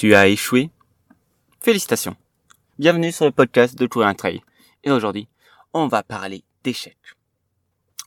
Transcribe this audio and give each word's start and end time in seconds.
Tu 0.00 0.14
as 0.14 0.28
échoué 0.28 0.70
Félicitations. 1.60 2.16
Bienvenue 2.78 3.12
sur 3.12 3.26
le 3.26 3.32
podcast 3.32 3.76
de 3.76 3.86
Tour 3.86 4.06
un 4.06 4.14
Trail. 4.14 4.40
Et 4.82 4.90
aujourd'hui, 4.90 5.28
on 5.74 5.88
va 5.88 6.02
parler 6.02 6.42
d'échecs. 6.64 6.96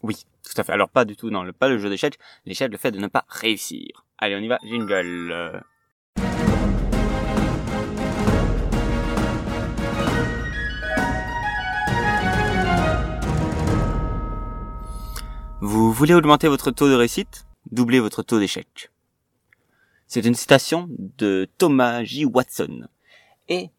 Oui, 0.02 0.16
tout 0.44 0.60
à 0.60 0.64
fait. 0.64 0.72
Alors 0.72 0.90
pas 0.90 1.06
du 1.06 1.16
tout 1.16 1.30
le 1.30 1.52
pas 1.52 1.70
le 1.70 1.78
jeu 1.78 1.92
d'échecs, 1.92 2.18
l'échec 2.48 2.72
le 2.72 2.80
fait 2.80 2.90
de 2.90 2.98
ne 2.98 3.06
pas 3.06 3.26
réussir. 3.30 4.08
Allez, 4.18 4.36
on 4.36 4.40
y 4.40 4.48
va, 4.48 4.58
jingle. 4.64 5.62
Vous 15.62 15.94
voulez 15.94 16.16
augmenter 16.16 16.48
votre 16.48 16.72
taux 16.72 16.90
de 16.90 16.96
réussite? 16.96 17.46
Doubler 17.72 18.00
votre 18.00 18.24
taux 18.24 18.40
d'échec. 18.40 18.90
C'est 20.08 20.26
une 20.26 20.36
citation 20.36 20.88
de 20.90 21.50
Thomas 21.58 22.04
J. 22.04 22.26
Watson. 22.26 22.88
Et 23.50 23.70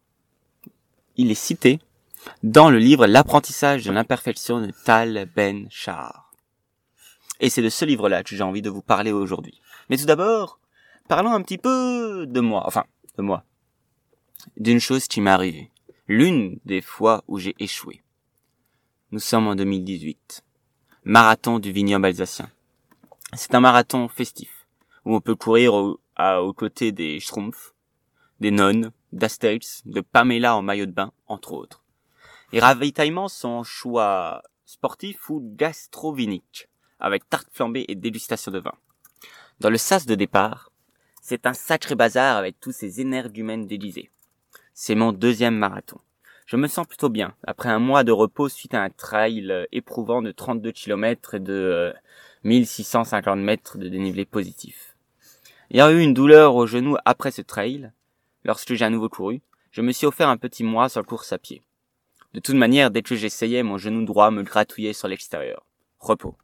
il 1.16 1.30
est 1.30 1.34
cité 1.34 1.78
dans 2.42 2.70
le 2.70 2.78
livre 2.78 3.06
L'apprentissage 3.06 3.84
de 3.84 3.92
l'imperfection 3.92 4.60
de 4.60 4.72
Tal 4.84 5.28
Ben 5.34 5.66
Shahar. 5.70 6.32
Et 7.40 7.50
c'est 7.50 7.62
de 7.62 7.68
ce 7.68 7.84
livre-là 7.84 8.22
que 8.22 8.34
j'ai 8.34 8.42
envie 8.42 8.62
de 8.62 8.70
vous 8.70 8.82
parler 8.82 9.12
aujourd'hui. 9.12 9.60
Mais 9.90 9.96
tout 9.96 10.06
d'abord, 10.06 10.58
parlons 11.08 11.32
un 11.32 11.42
petit 11.42 11.58
peu 11.58 12.26
de 12.26 12.40
moi. 12.40 12.64
Enfin, 12.66 12.84
de 13.16 13.22
moi. 13.22 13.44
D'une 14.56 14.80
chose 14.80 15.06
qui 15.06 15.20
m'est 15.20 15.30
arrivée. 15.30 15.70
L'une 16.08 16.58
des 16.64 16.80
fois 16.80 17.24
où 17.28 17.38
j'ai 17.38 17.54
échoué. 17.58 18.02
Nous 19.10 19.20
sommes 19.20 19.46
en 19.46 19.54
2018 19.54 20.42
marathon 21.04 21.58
du 21.58 21.70
vignoble 21.70 22.06
alsacien. 22.06 22.50
C'est 23.34 23.54
un 23.54 23.60
marathon 23.60 24.08
festif, 24.08 24.66
où 25.04 25.14
on 25.14 25.20
peut 25.20 25.34
courir 25.34 25.96
aux 26.18 26.52
côtés 26.52 26.92
des 26.92 27.20
Schtroumpfs, 27.20 27.74
des 28.40 28.50
nonnes, 28.50 28.92
d'Astérix, 29.12 29.82
de 29.86 30.00
Pamela 30.00 30.56
en 30.56 30.62
maillot 30.62 30.86
de 30.86 30.92
bain, 30.92 31.12
entre 31.26 31.52
autres. 31.52 31.82
Les 32.52 32.60
ravitaillements 32.60 33.28
sont 33.28 33.62
choix 33.62 34.42
sportifs 34.64 35.28
ou 35.30 35.40
gastroviniques, 35.56 36.68
avec 37.00 37.28
tarte 37.28 37.48
flambée 37.52 37.84
et 37.88 37.94
dégustation 37.94 38.52
de 38.52 38.58
vin. 38.58 38.74
Dans 39.60 39.70
le 39.70 39.76
sas 39.76 40.06
de 40.06 40.14
départ, 40.14 40.70
c'est 41.22 41.46
un 41.46 41.54
sacré 41.54 41.94
bazar 41.94 42.36
avec 42.36 42.60
tous 42.60 42.72
ces 42.72 43.00
énergumènes 43.00 43.66
déguisés. 43.66 44.10
C'est 44.74 44.94
mon 44.94 45.12
deuxième 45.12 45.56
marathon. 45.56 45.98
Je 46.46 46.56
me 46.56 46.66
sens 46.66 46.86
plutôt 46.86 47.08
bien, 47.08 47.34
après 47.46 47.70
un 47.70 47.78
mois 47.78 48.04
de 48.04 48.12
repos 48.12 48.48
suite 48.48 48.74
à 48.74 48.82
un 48.82 48.90
trail 48.90 49.50
euh, 49.50 49.64
éprouvant 49.72 50.20
de 50.20 50.30
32 50.30 50.72
km 50.72 51.34
et 51.34 51.40
de 51.40 51.94
1650 52.42 53.38
euh, 53.38 53.42
mètres 53.42 53.78
de 53.78 53.88
dénivelé 53.88 54.26
positif. 54.26 54.93
Ayant 55.70 55.90
eu 55.90 56.00
une 56.00 56.14
douleur 56.14 56.54
au 56.54 56.66
genou 56.66 56.96
après 57.04 57.30
ce 57.30 57.42
trail, 57.42 57.90
lorsque 58.44 58.74
j'ai 58.74 58.84
à 58.84 58.90
nouveau 58.90 59.08
couru, 59.08 59.40
je 59.70 59.80
me 59.80 59.92
suis 59.92 60.06
offert 60.06 60.28
un 60.28 60.36
petit 60.36 60.62
mois 60.62 60.88
sur 60.88 61.00
la 61.00 61.06
course 61.06 61.32
à 61.32 61.38
pied. 61.38 61.62
De 62.34 62.40
toute 62.40 62.54
manière, 62.54 62.90
dès 62.90 63.02
que 63.02 63.16
j'essayais, 63.16 63.62
mon 63.62 63.78
genou 63.78 64.04
droit 64.04 64.30
me 64.30 64.42
gratouillait 64.42 64.92
sur 64.92 65.08
l'extérieur. 65.08 65.64
Repos. 66.00 66.36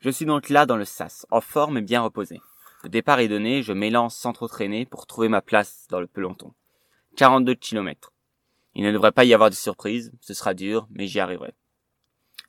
Je 0.00 0.10
suis 0.10 0.26
donc 0.26 0.48
là 0.48 0.66
dans 0.66 0.76
le 0.76 0.84
sas, 0.84 1.26
en 1.30 1.40
forme 1.40 1.78
et 1.78 1.82
bien 1.82 2.00
reposé. 2.00 2.40
Le 2.82 2.88
départ 2.88 3.20
est 3.20 3.28
donné, 3.28 3.62
je 3.62 3.72
m'élance 3.72 4.16
sans 4.16 4.32
trop 4.32 4.48
traîner 4.48 4.86
pour 4.86 5.06
trouver 5.06 5.28
ma 5.28 5.40
place 5.40 5.86
dans 5.88 6.00
le 6.00 6.06
peloton. 6.06 6.52
42 7.16 7.54
km. 7.54 8.12
Il 8.74 8.84
ne 8.84 8.92
devrait 8.92 9.12
pas 9.12 9.24
y 9.24 9.34
avoir 9.34 9.50
de 9.50 9.54
surprise, 9.54 10.12
ce 10.20 10.34
sera 10.34 10.54
dur, 10.54 10.86
mais 10.90 11.06
j'y 11.06 11.20
arriverai. 11.20 11.54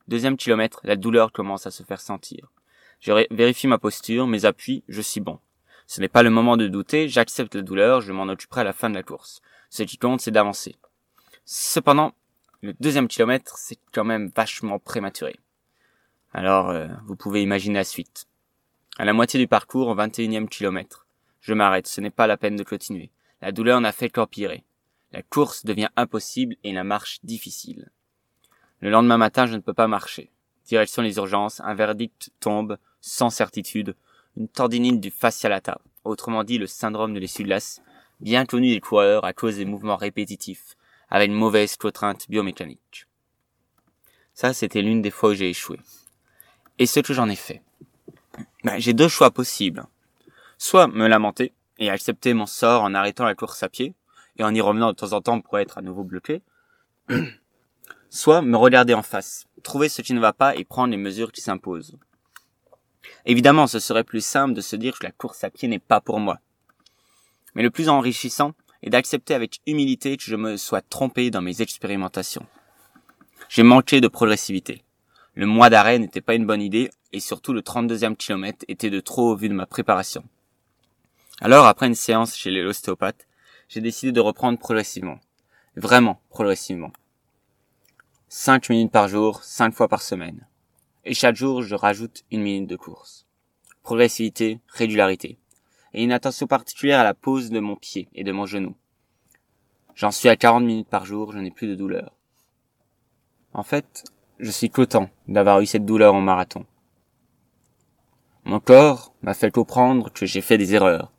Deuxième 0.08 0.38
kilomètre, 0.38 0.80
la 0.84 0.96
douleur 0.96 1.32
commence 1.32 1.68
à 1.68 1.72
se 1.72 1.84
faire 1.84 2.02
sentir. 2.02 2.52
Je 3.00 3.12
vérifie 3.32 3.68
ma 3.68 3.78
posture, 3.78 4.28
mes 4.28 4.46
appuis, 4.46 4.84
je 4.88 5.02
suis 5.02 5.22
bon. 5.22 5.40
Ce 5.90 6.02
n'est 6.02 6.08
pas 6.08 6.22
le 6.22 6.30
moment 6.30 6.56
de 6.56 6.68
douter, 6.68 7.10
j'accepte 7.10 7.56
la 7.56 7.64
douleur, 7.64 8.02
je 8.02 8.14
m'en 8.14 8.28
occuperai 8.28 8.62
à 8.62 8.64
la 8.64 8.74
fin 8.74 8.92
de 8.92 8.94
la 8.94 9.02
course. 9.02 9.42
Ce 9.72 9.82
qui 9.82 9.98
compte, 9.98 10.22
c'est 10.22 10.30
d'avancer. 10.30 10.76
Cependant, 11.46 12.14
le 12.62 12.74
deuxième 12.80 13.08
kilomètre, 13.08 13.58
c'est 13.58 13.80
quand 13.92 14.04
même 14.04 14.30
vachement 14.36 14.78
prématuré. 14.78 15.40
Alors, 16.32 16.70
euh, 16.70 16.90
vous 17.08 17.16
pouvez 17.16 17.42
imaginer 17.42 17.80
la 17.80 17.84
suite. 17.84 18.28
À 19.00 19.06
la 19.06 19.14
moitié 19.14 19.40
du 19.40 19.48
parcours, 19.48 19.88
au 19.88 19.96
21e 19.96 20.48
kilomètre, 20.48 21.08
je 21.42 21.56
m'arrête, 21.56 21.88
ce 21.88 22.02
n'est 22.02 22.12
pas 22.12 22.28
la 22.28 22.38
peine 22.38 22.56
de 22.56 22.64
continuer. 22.64 23.10
La 23.42 23.52
douleur 23.52 23.82
n'a 23.82 23.92
fait 23.92 24.12
qu'empirer. 24.12 24.66
La 25.12 25.24
course 25.24 25.66
devient 25.66 25.90
impossible 25.96 26.56
et 26.64 26.72
la 26.72 26.84
marche 26.84 27.18
difficile. 27.24 27.90
Le 28.80 28.92
lendemain 28.92 29.18
matin, 29.18 29.48
je 29.48 29.56
ne 29.56 29.62
peux 29.62 29.74
pas 29.74 29.88
marcher. 29.88 30.30
Direction 30.68 31.02
les 31.02 31.18
urgences, 31.18 31.62
un 31.62 31.74
verdict 31.74 32.30
tombe, 32.40 32.78
sans 33.02 33.32
certitude, 33.32 33.96
une 34.40 34.48
tendinite 34.48 35.02
du 35.02 35.12
fascialata, 35.12 35.82
autrement 36.06 36.46
dit 36.46 36.58
le 36.58 36.66
syndrome 36.66 37.14
de 37.14 37.20
l'essuie 37.20 37.46
bien 38.22 38.46
connu 38.46 38.70
des 38.70 38.80
coureurs 38.80 39.26
à 39.26 39.34
cause 39.34 39.58
des 39.58 39.66
mouvements 39.66 39.98
répétitifs, 39.98 40.78
avec 41.10 41.30
une 41.30 41.36
mauvaise 41.36 41.76
contrainte 41.76 42.30
biomécanique. 42.30 43.06
Ça, 44.34 44.54
c'était 44.54 44.82
l'une 44.82 45.02
des 45.02 45.12
fois 45.12 45.32
où 45.32 45.34
j'ai 45.34 45.50
échoué. 45.50 45.80
Et 46.78 46.86
ce 46.86 47.02
que 47.02 47.14
j'en 47.14 47.28
ai 47.28 47.36
fait. 47.36 47.62
Ben, 48.64 48.80
j'ai 48.80 48.94
deux 48.94 49.10
choix 49.10 49.32
possibles. 49.32 49.84
Soit 50.58 50.88
me 50.88 51.08
lamenter 51.08 51.54
et 51.78 51.90
accepter 51.90 52.34
mon 52.34 52.46
sort 52.46 52.84
en 52.84 52.94
arrêtant 52.94 53.26
la 53.26 53.36
course 53.36 53.64
à 53.64 53.70
pied, 53.70 53.94
et 54.38 54.44
en 54.44 54.56
y 54.56 54.62
revenant 54.62 54.92
de 54.92 54.96
temps 54.96 55.12
en 55.12 55.22
temps 55.22 55.42
pour 55.42 55.60
être 55.60 55.78
à 55.78 55.82
nouveau 55.82 56.06
bloqué, 56.06 56.42
soit 58.10 58.42
me 58.42 58.56
regarder 58.56 58.94
en 58.94 59.02
face, 59.02 59.48
trouver 59.64 59.90
ce 59.90 60.02
qui 60.02 60.14
ne 60.14 60.22
va 60.22 60.32
pas 60.32 60.56
et 60.56 60.64
prendre 60.64 60.92
les 60.92 60.98
mesures 60.98 61.34
qui 61.34 61.42
s'imposent. 61.42 61.98
Évidemment, 63.26 63.68
ce 63.68 63.80
serait 63.80 64.04
plus 64.04 64.24
simple 64.24 64.54
de 64.54 64.62
se 64.62 64.76
dire 64.76 64.98
que 64.98 65.06
la 65.06 65.12
course 65.12 65.44
à 65.44 65.50
pied 65.50 65.68
n'est 65.68 65.80
pas 65.80 66.02
pour 66.02 66.20
moi. 66.20 66.40
Mais 67.56 67.64
le 67.64 67.72
plus 67.72 67.90
enrichissant 67.90 68.54
est 68.84 68.90
d'accepter 68.90 69.34
avec 69.34 69.60
humilité 69.68 70.18
que 70.18 70.24
je 70.24 70.36
me 70.36 70.58
sois 70.58 70.82
trompé 70.82 71.32
dans 71.32 71.42
mes 71.42 71.62
expérimentations. 71.62 72.46
J'ai 73.50 73.64
manqué 73.64 74.02
de 74.02 74.08
progressivité. 74.08 74.84
Le 75.36 75.46
mois 75.46 75.70
d'arrêt 75.70 76.00
n'était 76.00 76.22
pas 76.22 76.36
une 76.36 76.46
bonne 76.46 76.62
idée 76.62 76.90
et 77.14 77.20
surtout 77.20 77.54
le 77.54 77.62
32e 77.62 78.16
kilomètre 78.16 78.66
était 78.68 78.90
de 78.90 79.00
trop 79.00 79.32
au 79.32 79.36
vu 79.36 79.50
de 79.50 79.54
ma 79.54 79.66
préparation. 79.66 80.24
Alors, 81.42 81.66
après 81.66 81.88
une 81.88 81.96
séance 81.96 82.36
chez 82.36 82.52
l'ostéopathe, 82.52 83.28
j'ai 83.70 83.82
décidé 83.82 84.12
de 84.12 84.20
reprendre 84.20 84.60
progressivement. 84.60 85.20
Vraiment 85.76 86.20
progressivement. 86.30 86.92
5 88.28 88.70
minutes 88.70 88.92
par 88.92 89.08
jour, 89.08 89.44
5 89.44 89.74
fois 89.74 89.88
par 89.88 90.02
semaine. 90.02 90.46
Et 91.10 91.16
chaque 91.16 91.36
jour, 91.36 91.64
je 91.64 91.74
rajoute 91.74 92.24
une 92.30 92.44
minute 92.44 92.70
de 92.70 92.76
course. 92.76 93.26
Progressivité, 93.82 94.60
régularité. 94.68 95.40
Et 95.96 96.04
une 96.04 96.12
attention 96.12 96.46
particulière 96.46 97.00
à 97.00 97.04
la 97.04 97.16
pose 97.16 97.50
de 97.50 97.60
mon 97.60 97.76
pied 97.76 98.10
et 98.14 98.24
de 98.24 98.32
mon 98.32 98.46
genou. 98.46 98.76
J'en 99.96 100.12
suis 100.12 100.30
à 100.30 100.36
40 100.36 100.64
minutes 100.64 100.88
par 100.88 101.06
jour, 101.06 101.32
je 101.32 101.40
n'ai 101.40 101.50
plus 101.50 101.66
de 101.66 101.74
douleur. 101.74 102.16
En 103.54 103.64
fait, 103.64 104.04
je 104.38 104.52
suis 104.52 104.70
content 104.70 105.10
d'avoir 105.28 105.62
eu 105.62 105.66
cette 105.66 105.84
douleur 105.84 106.14
en 106.14 106.22
marathon. 106.22 106.68
Mon 108.44 108.60
corps 108.60 109.12
m'a 109.24 109.34
fait 109.34 109.50
comprendre 109.50 110.14
que 110.14 110.28
j'ai 110.28 110.42
fait 110.42 110.60
des 110.60 110.76
erreurs. 110.76 111.12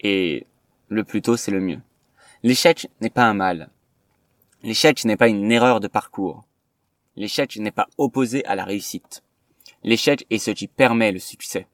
Et 0.00 0.46
le 0.88 1.04
plus 1.04 1.20
tôt 1.20 1.36
c'est 1.36 1.52
le 1.52 1.60
mieux. 1.60 1.82
L'échec 2.42 2.88
n'est 3.02 3.10
pas 3.10 3.26
un 3.26 3.34
mal. 3.34 3.68
L'échec 4.62 5.04
n'est 5.04 5.18
pas 5.18 5.28
une 5.28 5.52
erreur 5.52 5.80
de 5.80 5.88
parcours. 5.88 6.47
L'échec 7.18 7.56
n'est 7.56 7.72
pas 7.72 7.88
opposé 7.98 8.44
à 8.44 8.54
la 8.54 8.64
réussite. 8.64 9.24
L'échec 9.82 10.24
est 10.30 10.38
ce 10.38 10.52
qui 10.52 10.68
permet 10.68 11.10
le 11.10 11.18
succès. 11.18 11.66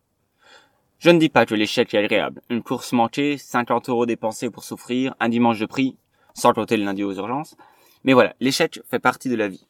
Je 0.98 1.10
ne 1.10 1.18
dis 1.18 1.28
pas 1.28 1.44
que 1.44 1.54
l'échec 1.54 1.92
est 1.92 1.98
agréable. 1.98 2.40
Une 2.48 2.62
course 2.62 2.92
manquée, 2.92 3.36
50 3.36 3.90
euros 3.90 4.06
dépensés 4.06 4.48
pour 4.48 4.64
souffrir, 4.64 5.14
un 5.20 5.28
dimanche 5.28 5.58
de 5.58 5.66
prix, 5.66 5.98
sans 6.32 6.54
compter 6.54 6.78
le 6.78 6.84
lundi 6.86 7.04
aux 7.04 7.12
urgences. 7.12 7.58
Mais 8.04 8.14
voilà, 8.14 8.34
l'échec 8.40 8.80
fait 8.90 8.98
partie 8.98 9.28
de 9.28 9.34
la 9.34 9.48
vie. 9.48 9.66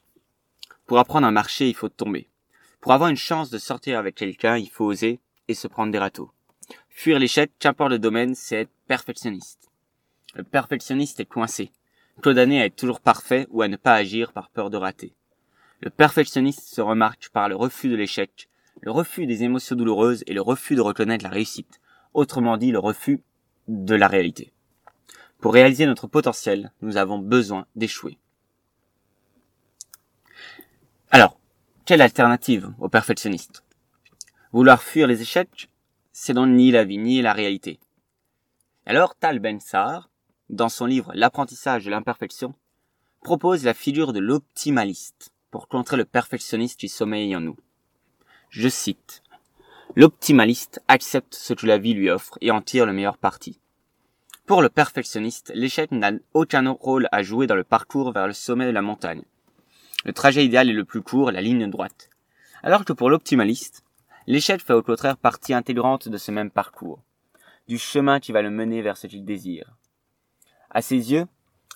Pour 0.87 1.01
apprendre 1.01 1.27
à 1.27 1.33
marcher, 1.33 1.69
il 1.69 1.75
faut 1.75 1.89
tomber. 1.89 2.29
Pour 2.81 2.93
avoir 2.93 3.11
une 3.11 3.17
chance 3.17 3.51
de 3.51 3.59
sortir 3.59 3.99
avec 3.99 4.15
quelqu'un, 4.15 4.57
il 4.57 4.71
faut 4.71 4.85
oser 4.85 5.19
et 5.49 5.55
se 5.55 5.67
prendre 5.67 5.91
des 5.91 5.99
râteaux. 5.99 6.31
Fuir 6.89 7.19
l'échec, 7.19 7.51
qu'importe 7.59 7.91
le 7.91 7.99
domaine, 7.99 8.37
c'est 8.37 8.61
être 8.61 8.73
perfectionniste. 8.87 9.73
Le 10.37 10.45
perfectionniste 10.45 11.19
est 11.19 11.25
coincé, 11.25 11.73
condamné 12.23 12.63
à 12.63 12.67
être 12.67 12.77
toujours 12.77 13.01
parfait 13.01 13.49
ou 13.51 13.61
à 13.61 13.67
ne 13.67 13.77
pas 13.77 13.95
agir 13.95 14.33
par 14.33 14.51
peur 14.51 14.71
de 14.71 14.77
rater. 14.77 15.17
Le 15.85 15.91
perfectionniste 15.91 16.67
se 16.75 16.81
remarque 16.81 17.29
par 17.29 17.47
le 17.51 17.57
refus 17.57 17.91
de 17.91 17.95
l'échec, 17.95 18.49
le 18.81 18.91
refus 18.91 19.27
des 19.27 19.43
émotions 19.43 19.77
douloureuses 19.77 20.25
et 20.27 20.33
le 20.33 20.41
refus 20.41 20.77
de 20.77 20.81
reconnaître 20.81 21.25
la 21.25 21.29
réussite, 21.29 21.79
autrement 22.15 22.57
dit 22.57 22.71
le 22.71 22.79
refus 22.79 23.23
de 23.69 23.95
la 23.95 24.09
réalité. 24.09 24.55
Pour 25.41 25.53
réaliser 25.53 25.85
notre 25.85 26.07
potentiel, 26.07 26.73
nous 26.81 26.97
avons 26.97 27.19
besoin 27.19 27.67
d'échouer. 27.77 28.17
Alors, 31.11 31.39
quelle 31.85 32.01
alternative 32.01 32.73
au 32.79 32.89
perfectionniste? 32.89 33.63
Vouloir 34.53 34.83
fuir 34.83 35.07
les 35.07 35.21
échecs 35.21 35.69
c'est 36.13 36.33
donc 36.33 36.49
ni 36.49 36.71
la 36.71 36.85
vie 36.85 36.97
ni 36.97 37.21
la 37.21 37.35
réalité. 37.35 37.79
Alors 38.87 39.17
Tal 39.17 39.39
Ben 39.39 39.61
Sar, 39.61 40.09
dans 40.49 40.71
son 40.71 40.87
livre 40.87 41.13
L'apprentissage 41.15 41.85
de 41.85 41.91
l'imperfection, 41.91 42.55
propose 43.21 43.65
la 43.65 43.75
figure 43.75 44.15
de 44.15 44.21
l'optimaliste 44.21 45.34
pour 45.55 45.69
contrer 45.69 45.97
le 45.97 46.05
perfectionniste 46.05 46.81
qui 46.81 46.89
sommeille 46.89 47.37
en 47.37 47.41
nous. 47.41 47.57
Je 48.51 48.69
cite 48.69 49.23
L'optimaliste 49.95 50.83
accepte 50.89 51.33
ce 51.33 51.55
que 51.55 51.65
la 51.65 51.79
vie 51.79 51.95
lui 51.95 52.11
offre 52.11 52.37
et 52.41 52.51
en 52.51 52.61
tire 52.61 52.87
le 52.87 52.93
meilleur 52.93 53.19
parti. 53.19 53.61
Pour 54.47 54.63
le 54.63 54.69
perfectionniste, 54.69 55.53
l'échec 55.55 55.93
n'a 55.93 56.11
aucun 56.33 56.69
rôle 56.69 57.09
à 57.13 57.23
jouer 57.23 57.47
dans 57.47 57.55
le 57.55 57.63
parcours 57.63 58.11
vers 58.11 58.27
le 58.27 58.33
sommet 58.33 58.67
de 58.67 58.73
la 58.73 58.83
montagne. 58.83 59.23
Le 60.05 60.13
trajet 60.13 60.45
idéal 60.45 60.71
est 60.71 60.73
le 60.73 60.85
plus 60.85 61.03
court, 61.03 61.31
la 61.31 61.41
ligne 61.41 61.71
droite. 61.71 62.11
Alors 62.65 62.85
que 62.85 62.93
pour 62.93 63.09
l'optimaliste, 63.09 63.85
l'échec 64.27 64.61
fait 64.61 64.75
au 64.75 64.83
contraire 64.83 65.17
partie 65.17 65.55
intégrante 65.55 66.09
de 66.09 66.17
ce 66.17 66.33
même 66.33 66.51
parcours, 66.51 67.01
du 67.69 67.79
chemin 67.79 68.19
qui 68.19 68.33
va 68.33 68.43
le 68.43 68.51
mener 68.51 68.83
vers 68.83 68.97
ce 68.97 69.07
qu'il 69.07 69.25
désire. 69.25 69.77
À 70.71 70.83
ses 70.83 71.13
yeux, 71.13 71.29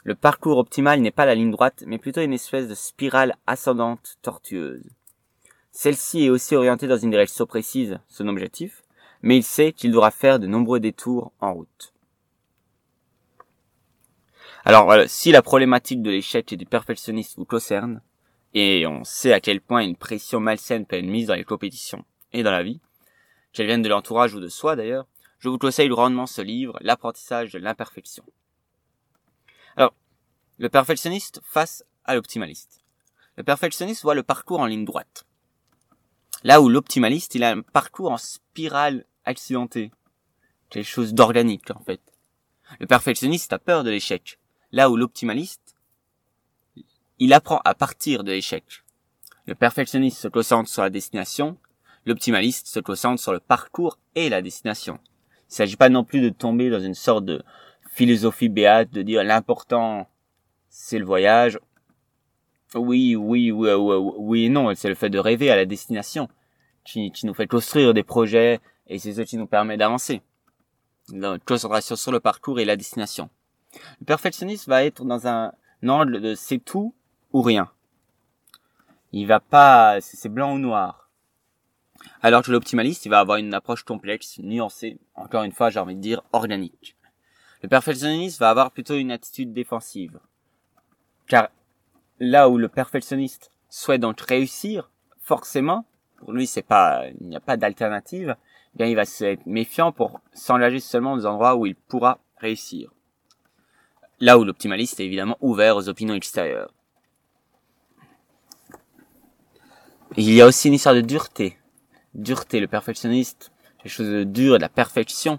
le 0.04 0.14
parcours 0.14 0.58
optimal 0.58 1.00
n'est 1.00 1.10
pas 1.10 1.26
la 1.26 1.34
ligne 1.34 1.50
droite, 1.50 1.84
mais 1.86 1.98
plutôt 1.98 2.20
une 2.20 2.32
espèce 2.32 2.68
de 2.68 2.74
spirale 2.74 3.36
ascendante 3.46 4.16
tortueuse. 4.22 4.84
Celle-ci 5.70 6.24
est 6.24 6.30
aussi 6.30 6.56
orientée 6.56 6.86
dans 6.86 6.96
une 6.96 7.10
direction 7.10 7.46
précise, 7.46 7.98
son 8.08 8.28
objectif, 8.28 8.82
mais 9.22 9.36
il 9.36 9.42
sait 9.42 9.72
qu'il 9.72 9.90
devra 9.90 10.10
faire 10.10 10.38
de 10.38 10.46
nombreux 10.46 10.80
détours 10.80 11.32
en 11.40 11.54
route. 11.54 11.92
Alors 14.64 14.92
si 15.06 15.32
la 15.32 15.42
problématique 15.42 16.02
de 16.02 16.10
l'échec 16.10 16.52
et 16.52 16.56
du 16.56 16.66
perfectionniste 16.66 17.36
vous 17.36 17.44
concerne, 17.44 18.00
et 18.54 18.86
on 18.86 19.04
sait 19.04 19.32
à 19.32 19.40
quel 19.40 19.60
point 19.60 19.82
une 19.82 19.96
pression 19.96 20.40
malsaine 20.40 20.86
peut 20.86 20.96
être 20.96 21.04
mise 21.04 21.26
dans 21.26 21.34
les 21.34 21.44
compétitions 21.44 22.04
et 22.32 22.42
dans 22.42 22.50
la 22.50 22.62
vie, 22.62 22.80
qu'elle 23.52 23.66
vienne 23.66 23.82
de 23.82 23.88
l'entourage 23.88 24.34
ou 24.34 24.40
de 24.40 24.48
soi 24.48 24.76
d'ailleurs, 24.76 25.06
je 25.38 25.48
vous 25.48 25.58
conseille 25.58 25.88
grandement 25.88 26.26
ce 26.26 26.42
livre, 26.42 26.78
L'apprentissage 26.80 27.52
de 27.52 27.58
l'imperfection. 27.58 28.24
Alors, 29.78 29.94
le 30.58 30.69
perfectionniste 30.69 31.40
face 31.44 31.84
à 32.04 32.16
l'optimaliste. 32.16 32.82
Le 33.36 33.44
perfectionniste 33.44 34.02
voit 34.02 34.16
le 34.16 34.25
parcours 34.25 34.58
en 34.58 34.66
ligne 34.66 34.84
droite. 34.84 35.25
Là 36.42 36.60
où 36.60 36.69
l'optimaliste, 36.69 37.36
il 37.36 37.44
a 37.44 37.52
un 37.52 37.62
parcours 37.62 38.10
en 38.10 38.16
spirale 38.16 39.04
accidentée. 39.25 39.92
Quelque 40.69 40.84
chose 40.84 41.14
d'organique, 41.14 41.70
en 41.70 41.78
fait. 41.78 42.00
Le 42.80 42.88
perfectionniste 42.88 43.52
a 43.52 43.60
peur 43.60 43.84
de 43.84 43.90
l'échec. 43.90 44.40
Là 44.72 44.90
où 44.90 44.96
l'optimaliste, 44.96 45.76
il 47.20 47.32
apprend 47.32 47.60
à 47.64 47.75
partir 47.75 48.25
de 48.25 48.32
l'échec. 48.32 48.82
Le 49.46 49.54
perfectionniste 49.54 50.19
se 50.19 50.26
concentre 50.26 50.69
sur 50.69 50.82
la 50.82 50.90
destination, 50.90 51.56
l'optimaliste 52.04 52.66
se 52.66 52.80
concentre 52.80 53.22
sur 53.22 53.32
le 53.32 53.38
parcours 53.38 54.00
et 54.16 54.28
la 54.28 54.42
destination. 54.42 54.98
Il 55.42 55.52
ne 55.52 55.54
s'agit 55.54 55.76
pas 55.76 55.88
non 55.88 56.02
plus 56.02 56.20
de 56.20 56.30
tomber 56.30 56.69
dans 56.69 56.80
une 56.80 56.94
sorte 56.94 57.25
de 57.25 57.44
philosophie 57.98 58.48
béate, 58.48 58.90
de 58.92 59.02
dire 59.02 59.24
l'important 59.24 60.08
c'est 60.68 61.00
le 61.00 61.04
voyage. 61.04 61.58
Oui, 62.76 63.16
oui, 63.16 63.50
oui, 63.50 63.72
oui, 63.72 64.12
oui 64.18 64.50
non, 64.50 64.72
c'est 64.76 64.88
le 64.88 64.94
fait 64.94 65.10
de 65.10 65.18
rêver 65.18 65.50
à 65.50 65.56
la 65.56 65.64
destination 65.64 66.28
qui, 66.84 67.10
qui 67.10 67.26
nous 67.26 67.34
fait 67.34 67.48
construire 67.48 67.94
des 67.94 68.04
projets 68.04 68.60
et 68.86 69.00
c'est 69.00 69.14
ce 69.14 69.22
qui 69.22 69.36
nous 69.36 69.48
permet 69.48 69.76
d'avancer. 69.76 70.22
Notre 71.08 71.44
concentration 71.44 71.96
sur 71.96 72.12
le 72.12 72.20
parcours 72.20 72.60
et 72.60 72.64
la 72.64 72.76
destination. 72.76 73.30
Le 74.00 74.06
perfectionniste 74.06 74.68
va 74.68 74.84
être 74.84 75.04
dans 75.04 75.26
un 75.26 75.52
angle 75.84 76.20
de 76.20 76.36
c'est 76.36 76.58
tout 76.58 76.94
ou 77.32 77.42
rien. 77.42 77.68
Il 79.10 79.26
va 79.26 79.40
pas, 79.40 80.00
c'est 80.00 80.28
blanc 80.28 80.54
ou 80.54 80.58
noir. 80.58 81.10
Alors 82.22 82.42
que 82.42 82.52
l'optimaliste, 82.52 83.06
il 83.06 83.08
va 83.08 83.18
avoir 83.18 83.38
une 83.38 83.54
approche 83.54 83.82
complexe, 83.82 84.38
nuancée, 84.38 85.00
encore 85.16 85.42
une 85.42 85.52
fois, 85.52 85.70
j'ai 85.70 85.80
envie 85.80 85.96
de 85.96 86.00
dire 86.00 86.22
organique. 86.32 86.97
Le 87.62 87.69
perfectionniste 87.69 88.38
va 88.38 88.50
avoir 88.50 88.70
plutôt 88.70 88.94
une 88.94 89.10
attitude 89.10 89.52
défensive. 89.52 90.19
Car 91.26 91.49
là 92.20 92.49
où 92.49 92.56
le 92.56 92.69
perfectionniste 92.69 93.50
souhaite 93.69 94.00
donc 94.00 94.20
réussir, 94.20 94.90
forcément, 95.20 95.84
pour 96.16 96.32
lui 96.32 96.46
c'est 96.46 96.62
pas, 96.62 97.06
il 97.20 97.28
n'y 97.28 97.37
a 97.37 97.40
pas 97.40 97.56
d'alternative, 97.56 98.37
eh 98.75 98.78
bien 98.78 98.87
il 98.87 98.96
va 98.96 99.02
être 99.02 99.46
méfiant 99.46 99.93
pour 99.93 100.20
s'engager 100.32 100.81
seulement 100.81 101.10
dans 101.10 101.22
des 101.22 101.26
endroits 101.26 101.56
où 101.56 101.66
il 101.66 101.75
pourra 101.75 102.19
réussir. 102.38 102.93
Là 104.20 104.38
où 104.38 104.44
l'optimaliste 104.44 105.00
est 105.00 105.04
évidemment 105.04 105.38
ouvert 105.40 105.76
aux 105.76 105.88
opinions 105.88 106.14
extérieures. 106.14 106.72
il 110.16 110.32
y 110.32 110.40
a 110.40 110.46
aussi 110.46 110.69
une 110.69 110.75
histoire 110.75 110.94
de 110.94 111.00
dureté. 111.00 111.58
Dureté, 112.14 112.61
le 112.61 112.66
perfectionniste, 112.66 113.52
quelque 113.81 113.93
chose 113.93 114.08
de 114.08 114.25
dur, 114.25 114.56
de 114.56 114.62
la 114.62 114.69
perfection. 114.69 115.38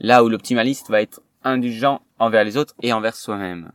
Là 0.00 0.22
où 0.22 0.28
l'optimaliste 0.28 0.90
va 0.90 1.00
être 1.00 1.22
indulgent 1.46 2.02
envers 2.18 2.44
les 2.44 2.56
autres 2.56 2.74
et 2.82 2.92
envers 2.92 3.14
soi-même. 3.14 3.72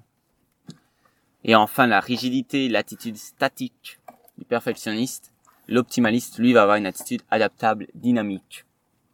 Et 1.44 1.56
enfin, 1.56 1.88
la 1.88 2.00
rigidité, 2.00 2.70
l'attitude 2.70 3.18
statique 3.18 4.00
du 4.38 4.46
perfectionniste. 4.46 5.34
L'optimaliste, 5.68 6.38
lui, 6.38 6.54
va 6.54 6.64
avoir 6.64 6.78
une 6.78 6.86
attitude 6.86 7.22
adaptable, 7.32 7.88
dynamique, 7.96 8.66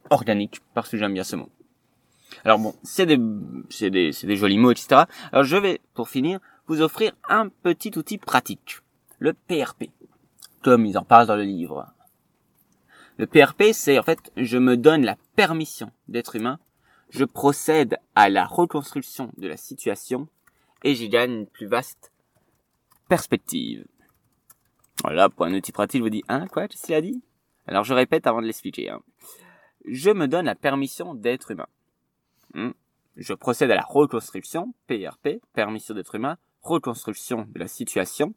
organique, 0.09 0.59
parce 0.74 0.89
que 0.89 0.98
j'aime 0.98 1.13
bien 1.13 1.24
ce 1.24 1.36
mot. 1.36 1.50
Alors 2.44 2.59
bon, 2.59 2.75
c'est 2.83 3.06
des, 3.06 3.19
c'est 3.69 3.89
des, 3.89 4.12
c'est 4.12 4.27
des 4.27 4.36
jolis 4.36 4.57
mots, 4.57 4.71
etc. 4.71 5.04
Alors 5.31 5.44
je 5.44 5.56
vais, 5.56 5.80
pour 5.94 6.09
finir, 6.09 6.39
vous 6.68 6.81
offrir 6.81 7.13
un 7.30 7.50
petit 7.50 7.98
outil 7.98 8.18
pratique. 8.18 8.80
Le 9.19 9.33
PRP. 9.33 9.86
Comme 10.62 10.86
ils 10.86 10.98
en 10.98 11.04
parlent 11.04 11.27
dans 11.27 11.36
le 11.36 11.44
livre. 11.44 11.88
Le 13.18 13.25
PRP, 13.25 13.71
c'est 13.74 13.98
en 13.98 14.04
fait, 14.04 14.19
je 14.36 14.57
me 14.57 14.77
donne 14.77 15.06
la 15.06 15.18
permission 15.36 15.92
d'être 16.07 16.36
humain 16.36 16.59
je 17.09 17.25
procède 17.25 17.98
à 18.15 18.30
la 18.30 18.45
reconstruction 18.45 19.31
de 19.38 19.48
la 19.48 19.57
situation 19.57 20.27
et 20.83 20.95
j'y 20.95 21.09
gagne 21.09 21.31
une 21.31 21.48
plus 21.48 21.68
vaste 21.68 22.12
perspective. 23.07 23.86
Voilà, 25.04 25.30
pour 25.30 25.45
un 25.45 25.54
outil 25.54 25.71
pratique, 25.71 26.00
je 26.00 26.04
vous 26.04 26.09
dis, 26.09 26.24
hein, 26.27 26.48
quoi, 26.48 26.68
qu'est-ce 26.68 26.86
qu'il 26.86 26.95
a 26.95 27.01
dit? 27.01 27.21
Alors 27.68 27.83
je 27.83 27.94
répète 27.94 28.27
avant 28.27 28.42
de 28.42 28.48
l'expliquer. 28.48 28.89
Hein. 28.89 29.01
Je 29.86 30.09
me 30.09 30.27
donne 30.27 30.45
la 30.45 30.56
permission 30.56 31.13
d'être 31.13 31.51
humain. 31.51 31.68
Hmm. 32.54 32.71
Je 33.15 33.33
procède 33.33 33.71
à 33.71 33.75
la 33.75 33.86
reconstruction, 33.88 34.74
PRP, 34.88 35.42
permission 35.54 35.94
d'être 35.94 36.15
humain, 36.15 36.38
reconstruction 36.62 37.48
de 37.50 37.59
la 37.59 37.68
situation, 37.68 38.33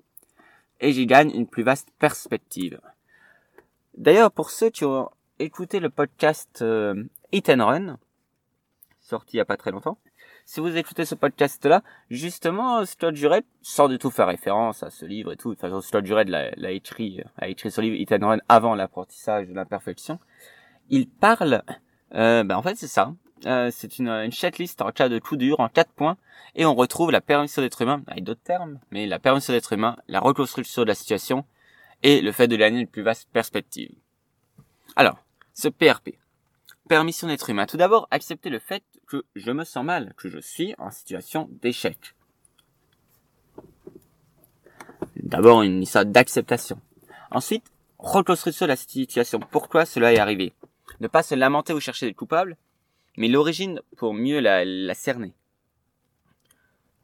et 0.81 0.93
j'y 0.93 1.07
gagne 1.07 1.31
une 1.31 1.47
plus 1.47 1.63
vaste 1.63 1.91
perspective. 1.99 2.81
D'ailleurs, 3.97 4.33
pour 4.33 4.51
ceux 4.51 4.71
qui 4.71 4.85
ont 4.85 5.11
écouté 5.39 5.81
le 5.81 5.91
podcast 5.91 6.63
euh, 6.63 7.05
Eat 7.33 7.51
and 7.51 7.67
Run, 7.67 7.99
sorti 9.11 9.37
il 9.37 9.39
y 9.39 9.41
a 9.41 9.45
pas 9.45 9.57
très 9.57 9.71
longtemps. 9.71 9.99
Si 10.47 10.61
vous 10.61 10.77
écoutez 10.77 11.05
ce 11.05 11.15
podcast-là, 11.15 11.83
justement, 12.11 12.85
Scott 12.85 13.15
Jurek, 13.15 13.45
sans 13.61 13.89
du 13.89 13.99
tout 13.99 14.11
faire 14.11 14.29
référence 14.29 14.83
à 14.83 14.91
ce 14.91 15.05
livre 15.05 15.33
et 15.33 15.37
tout, 15.37 15.55
façon, 15.55 15.81
Scott 15.81 16.07
Jurek 16.07 16.29
l'a, 16.29 16.71
écrit, 16.71 17.23
a 17.37 17.49
écrit 17.49 17.71
ce 17.71 17.81
livre 17.81 17.97
and 18.13 18.27
Run 18.27 18.39
avant 18.49 18.75
l'apprentissage 18.75 19.49
de 19.49 19.53
l'imperfection. 19.53 20.19
Il 20.89 21.09
parle, 21.09 21.63
euh, 22.15 22.43
ben 22.45 22.57
en 22.57 22.63
fait 22.63 22.77
c'est 22.77 22.89
ça, 22.89 23.13
euh, 23.47 23.71
c'est 23.73 23.99
une, 23.99 24.09
une 24.09 24.33
checklist 24.33 24.81
en 24.83 24.91
cas 24.93 25.09
de 25.09 25.19
coup 25.19 25.37
dur, 25.37 25.61
en 25.61 25.69
quatre 25.69 25.93
points, 25.93 26.17
et 26.55 26.65
on 26.65 26.75
retrouve 26.75 27.11
la 27.11 27.21
permission 27.21 27.63
d'être 27.63 27.83
humain, 27.83 28.03
avec 28.07 28.25
d'autres 28.25 28.43
termes, 28.43 28.79
mais 28.91 29.07
la 29.07 29.19
permission 29.19 29.53
d'être 29.53 29.73
humain, 29.73 29.97
la 30.09 30.21
reconstruction 30.21 30.83
de 30.83 30.89
la 30.89 30.95
situation, 30.95 31.45
et 32.03 32.21
le 32.23 32.33
fait 32.33 32.49
de 32.49 32.57
gagner 32.57 32.81
une 32.81 32.89
plus 32.89 33.03
vaste 33.03 33.29
perspective. 33.33 33.93
Alors, 34.97 35.19
ce 35.55 35.69
PRP, 35.69 36.19
permission 36.91 37.29
d'être 37.29 37.49
humain. 37.49 37.67
Tout 37.67 37.77
d'abord, 37.77 38.09
accepter 38.11 38.51
le 38.51 38.59
fait 38.59 38.83
que 39.11 39.25
je 39.35 39.51
me 39.51 39.65
sens 39.65 39.85
mal, 39.85 40.15
que 40.17 40.29
je 40.29 40.39
suis 40.39 40.75
en 40.79 40.93
situation 40.93 41.49
d'échec. 41.63 42.15
D'abord, 45.17 45.63
une 45.63 45.83
histoire 45.83 46.07
d'acceptation. 46.07 46.81
Ensuite, 47.33 47.65
reconstruction 47.99 48.67
de 48.67 48.71
la 48.71 48.77
situation. 48.77 49.41
Pourquoi 49.41 49.85
cela 49.85 50.13
est 50.13 50.19
arrivé? 50.19 50.53
Ne 51.01 51.09
pas 51.09 51.25
se 51.25 51.35
lamenter 51.35 51.73
ou 51.73 51.81
chercher 51.81 52.07
des 52.07 52.15
coupables, 52.15 52.57
mais 53.17 53.27
l'origine 53.27 53.81
pour 53.97 54.15
mieux 54.15 54.39
la, 54.39 54.95
cerner. 54.95 55.33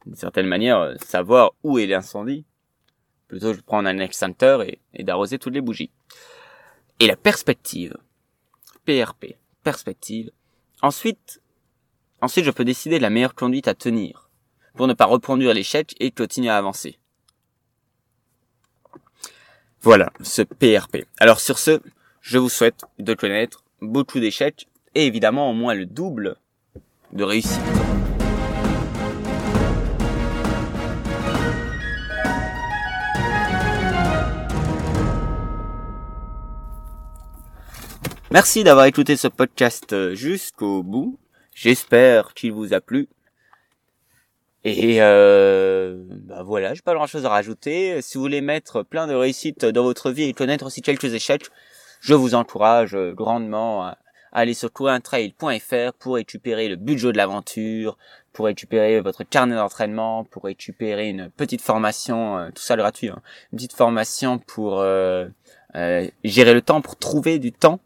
D'une 0.05 0.15
certaine 0.15 0.47
manière, 0.47 0.93
savoir 1.03 1.51
où 1.63 1.77
est 1.77 1.87
l'incendie, 1.87 2.45
plutôt 3.27 3.51
que 3.51 3.57
de 3.57 3.61
prendre 3.61 3.89
un 3.89 3.99
extincteur 3.99 4.63
et 4.63 5.03
d'arroser 5.03 5.39
toutes 5.39 5.53
les 5.53 5.61
bougies. 5.61 5.91
Et 7.01 7.07
la 7.07 7.17
perspective. 7.17 7.97
PRP 8.85 9.35
perspective. 9.63 10.31
Ensuite, 10.81 11.41
ensuite, 12.21 12.45
je 12.45 12.51
peux 12.51 12.65
décider 12.65 12.97
de 12.97 13.03
la 13.03 13.09
meilleure 13.09 13.35
conduite 13.35 13.67
à 13.67 13.73
tenir 13.73 14.29
pour 14.75 14.87
ne 14.87 14.93
pas 14.93 15.05
reproduire 15.05 15.53
l'échec 15.53 15.95
et 15.99 16.11
continuer 16.11 16.49
à 16.49 16.57
avancer. 16.57 16.99
Voilà, 19.81 20.11
ce 20.21 20.41
PRP. 20.41 21.05
Alors 21.19 21.39
sur 21.39 21.59
ce, 21.59 21.79
je 22.21 22.37
vous 22.37 22.49
souhaite 22.49 22.85
de 22.99 23.13
connaître 23.13 23.63
beaucoup 23.81 24.19
d'échecs 24.19 24.67
et 24.95 25.05
évidemment 25.05 25.49
au 25.49 25.53
moins 25.53 25.73
le 25.73 25.85
double 25.85 26.35
de 27.13 27.23
réussite. 27.23 27.61
Merci 38.29 38.65
d'avoir 38.65 38.85
écouté 38.85 39.15
ce 39.15 39.29
podcast 39.29 39.93
euh, 39.93 40.13
jusqu'au 40.13 40.83
bout. 40.83 41.17
J'espère 41.59 42.35
qu'il 42.35 42.51
vous 42.51 42.75
a 42.75 42.81
plu. 42.81 43.09
Et 44.63 45.01
euh, 45.01 46.03
bah 46.07 46.43
voilà, 46.43 46.75
j'ai 46.75 46.83
pas 46.83 46.93
grand 46.93 47.07
chose 47.07 47.25
à 47.25 47.29
rajouter. 47.29 47.99
Si 48.03 48.19
vous 48.19 48.21
voulez 48.21 48.41
mettre 48.41 48.83
plein 48.83 49.07
de 49.07 49.15
réussites 49.15 49.65
dans 49.65 49.81
votre 49.81 50.11
vie 50.11 50.25
et 50.25 50.33
connaître 50.33 50.67
aussi 50.67 50.83
quelques 50.83 51.11
échecs, 51.15 51.47
je 51.99 52.13
vous 52.13 52.35
encourage 52.35 52.95
grandement 53.15 53.85
à, 53.85 53.97
allez 54.31 54.53
sur 54.53 54.71
couruntrail.fr 54.71 55.93
pour 55.97 56.13
récupérer 56.13 56.67
le 56.67 56.75
budget 56.75 57.11
de 57.11 57.17
l'aventure, 57.17 57.97
pour 58.33 58.45
récupérer 58.45 59.01
votre 59.01 59.23
carnet 59.23 59.55
d'entraînement, 59.55 60.25
pour 60.25 60.43
récupérer 60.43 61.09
une 61.09 61.31
petite 61.31 61.61
formation, 61.61 62.37
euh, 62.37 62.49
tout 62.53 62.61
ça 62.61 62.75
gratuit, 62.75 63.09
hein, 63.09 63.19
une 63.51 63.57
petite 63.57 63.73
formation 63.73 64.37
pour 64.37 64.79
euh, 64.79 65.27
euh, 65.73 66.07
gérer 66.23 66.53
le 66.53 66.61
temps, 66.61 66.81
pour 66.81 66.97
trouver 66.97 67.39
du 67.39 67.51
temps. 67.51 67.79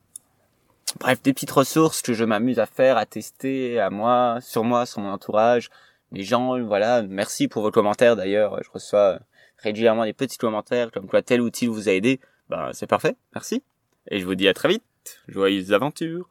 Bref, 1.00 1.22
des 1.22 1.34
petites 1.34 1.52
ressources 1.52 2.02
que 2.02 2.14
je 2.14 2.24
m'amuse 2.24 2.60
à 2.60 2.66
faire, 2.66 2.98
à 2.98 3.06
tester, 3.06 3.80
à 3.80 3.90
moi, 3.90 4.40
sur 4.42 4.64
moi, 4.64 4.86
sur 4.86 5.02
mon 5.02 5.12
entourage. 5.12 5.70
Les 6.12 6.24
gens, 6.24 6.62
voilà, 6.62 7.02
merci 7.04 7.48
pour 7.48 7.64
vos 7.64 7.72
commentaires 7.72 8.16
d'ailleurs. 8.16 8.62
Je 8.64 8.70
reçois 8.72 9.20
régulièrement 9.58 10.04
des 10.04 10.14
petits 10.14 10.38
commentaires 10.38 10.92
comme 10.92 11.08
quoi 11.08 11.22
tel 11.22 11.42
outil 11.42 11.68
vous 11.68 11.88
a 11.88 11.94
aidé. 11.94 12.20
Ben, 12.50 12.72
c'est 12.74 12.88
parfait, 12.88 13.16
merci. 13.34 13.64
Et 14.10 14.20
je 14.20 14.26
vous 14.26 14.36
dis 14.36 14.48
à 14.48 14.54
très 14.54 14.68
vite. 14.70 14.84
Joyeuses 15.28 15.74
aventures 15.74 16.30